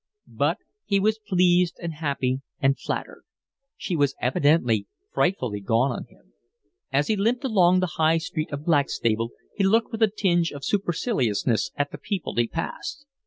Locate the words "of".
8.51-8.65, 10.53-10.65